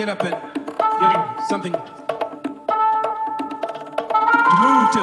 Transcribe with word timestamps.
Get 0.00 0.08
up 0.08 0.24
and 0.24 0.34
get 0.98 1.46
something 1.46 1.72
to 1.72 1.78
move 1.78 1.88
to. 4.96 5.02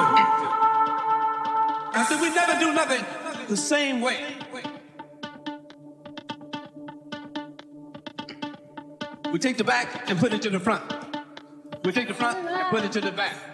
I 1.94 2.04
said, 2.08 2.20
we 2.20 2.34
never 2.34 2.58
do 2.58 2.72
nothing 2.74 3.04
the 3.48 3.56
same 3.56 4.00
way. 4.00 4.24
We 9.32 9.38
take 9.38 9.56
the 9.56 9.62
back 9.62 10.10
and 10.10 10.18
put 10.18 10.32
it 10.32 10.42
to 10.42 10.50
the 10.50 10.58
front. 10.58 10.82
We 11.84 11.92
take 11.92 12.08
the 12.08 12.14
front 12.14 12.38
and 12.38 12.68
put 12.70 12.82
it 12.82 12.90
to 12.90 13.00
the 13.00 13.12
back. 13.12 13.47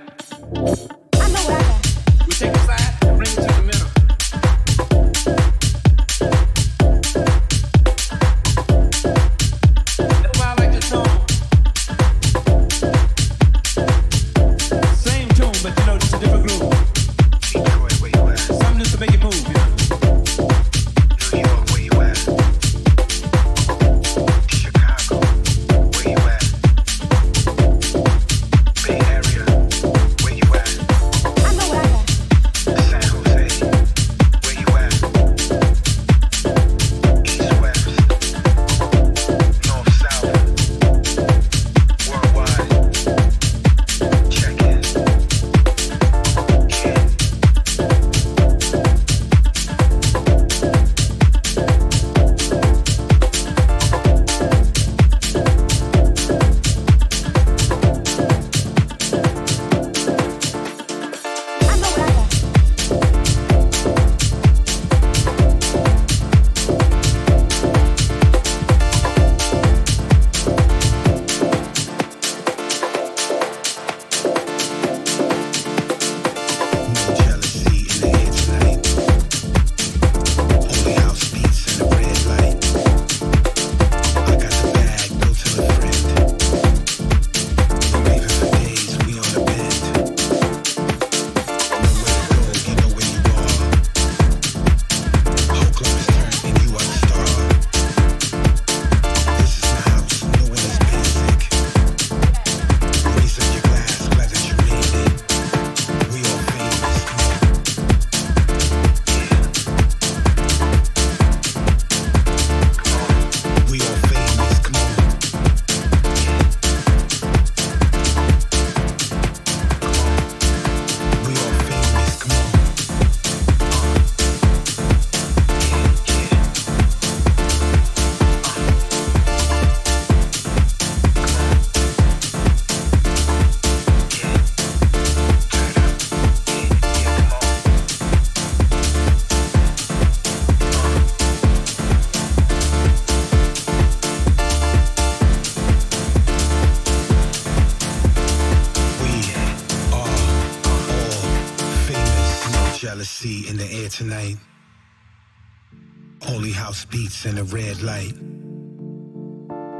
in 157.26 157.38
a 157.38 157.44
red 157.44 157.80
light. 157.82 158.14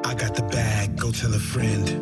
I 0.04 0.14
got 0.14 0.34
the 0.34 0.46
bag, 0.50 0.96
go 0.98 1.10
tell 1.10 1.34
a 1.34 1.38
friend. 1.38 1.93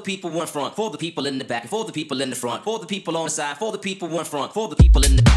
the 0.00 0.16
people 0.16 0.40
in 0.40 0.46
front, 0.46 0.74
for 0.74 0.90
the 0.90 0.98
people 0.98 1.26
in 1.26 1.38
the 1.38 1.44
back, 1.44 1.68
for 1.68 1.84
the 1.84 1.92
people 1.92 2.20
in 2.22 2.30
the 2.30 2.36
front, 2.36 2.64
for 2.64 2.78
the 2.78 2.86
people 2.86 3.16
on 3.16 3.24
the 3.24 3.30
side, 3.30 3.58
for 3.58 3.70
the 3.70 3.78
people 3.78 4.18
in 4.18 4.24
front, 4.24 4.52
for 4.52 4.68
the 4.68 4.76
people 4.76 5.04
in 5.04 5.16
the 5.16 5.29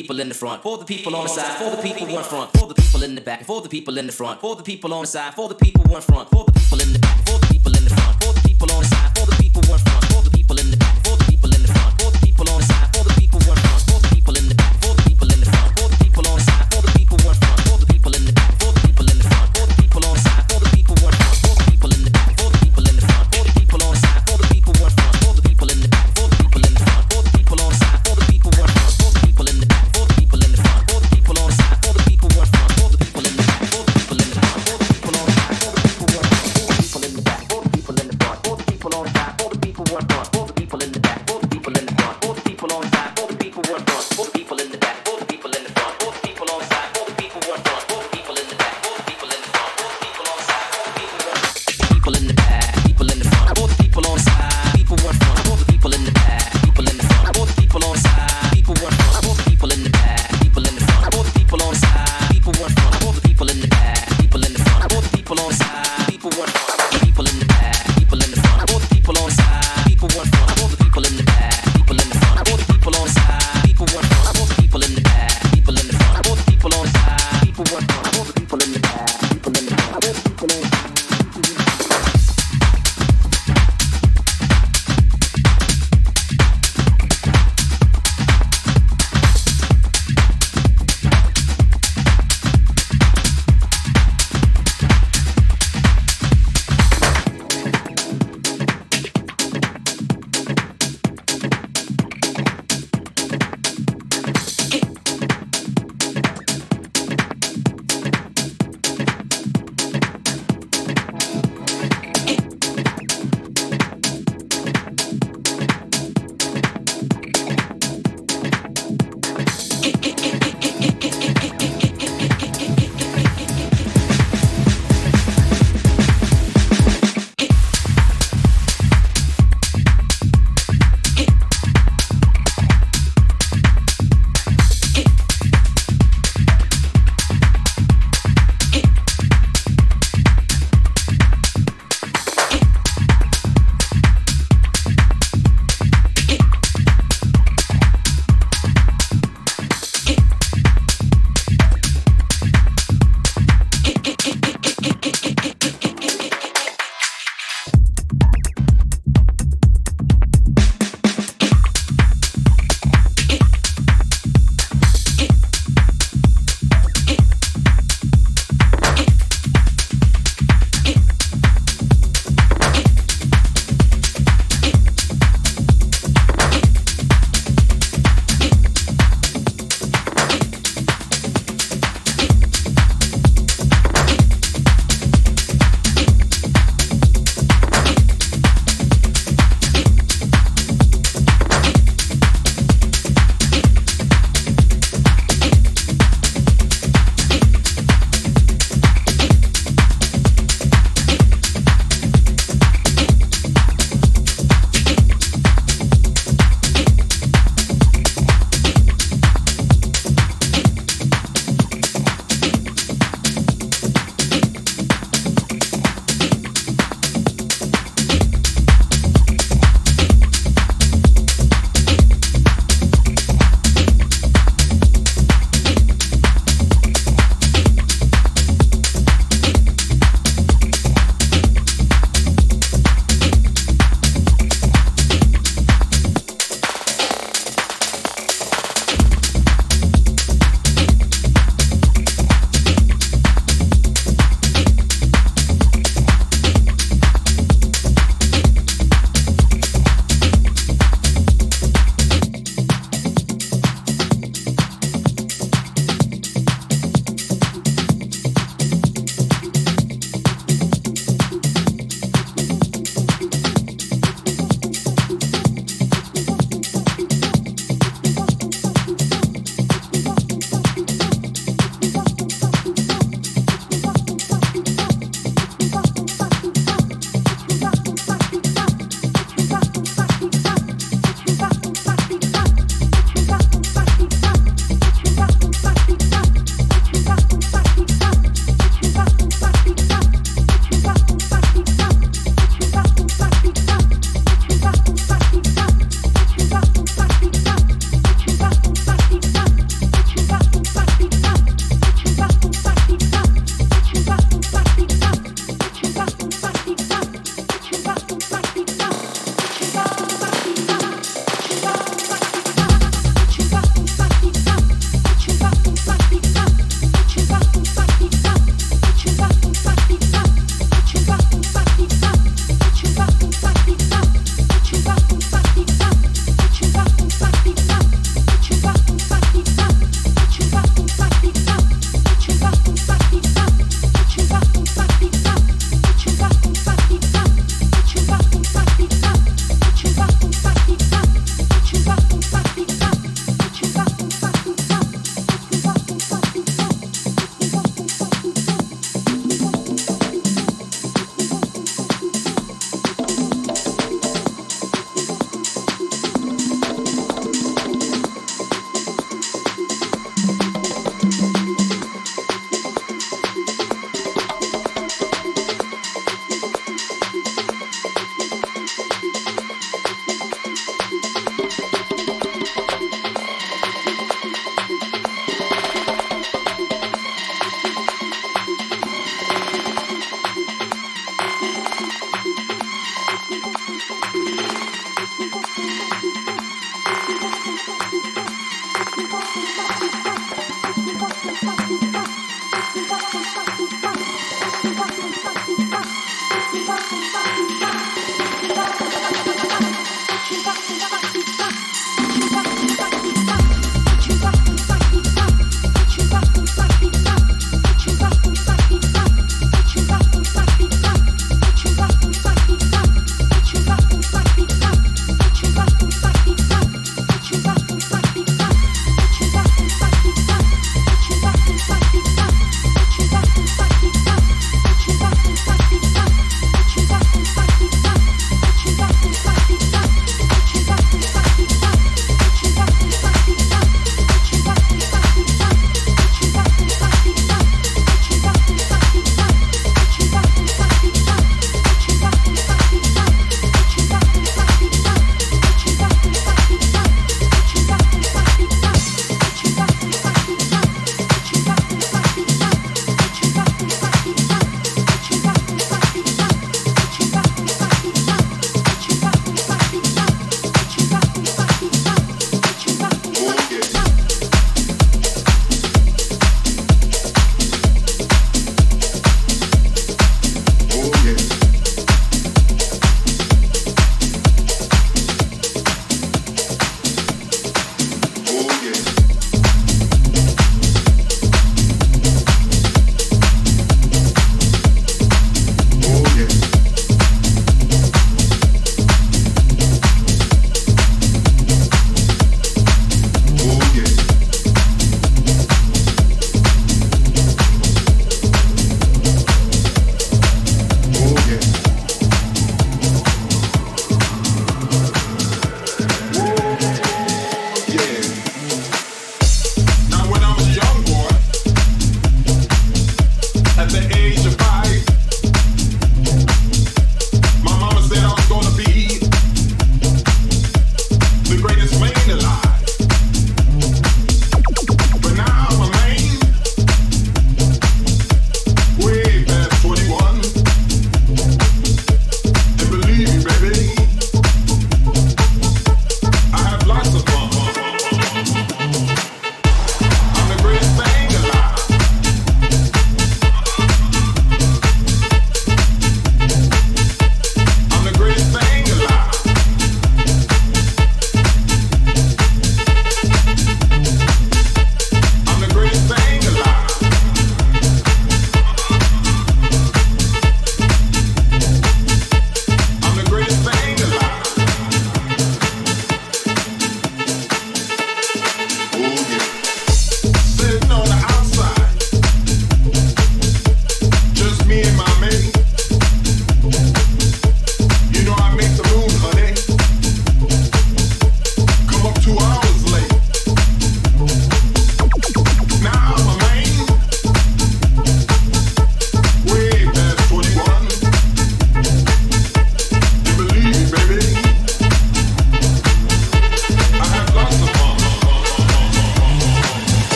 people 0.00 0.18
in 0.20 0.28
the 0.28 0.34
front, 0.34 0.62
for 0.62 0.78
the 0.78 0.84
people 0.84 1.14
on 1.14 1.24
the 1.24 1.28
side, 1.28 1.58
for 1.58 1.76
the 1.76 1.82
people 1.82 2.08
in 2.08 2.22
front, 2.24 2.50
for 2.52 2.66
the 2.66 2.74
people 2.74 3.02
in 3.02 3.14
the 3.14 3.20
back, 3.20 3.44
for 3.44 3.60
the 3.60 3.68
people 3.68 3.98
in 3.98 4.06
the 4.06 4.12
front, 4.12 4.40
for 4.40 4.56
the 4.56 4.62
people 4.62 4.94
on 4.94 5.02
the 5.02 5.06
side, 5.06 5.34
for 5.34 5.46
the 5.48 5.54
people 5.54 5.84
in 5.94 6.00
front. 6.00 6.29